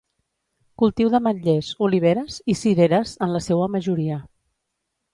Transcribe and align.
Cultiu 0.81 1.11
d'ametllers, 1.15 1.69
oliveres 1.89 2.41
i 2.55 2.57
cireres 2.65 3.15
en 3.27 3.39
la 3.39 3.45
seua 3.53 3.73
majoria. 3.79 4.23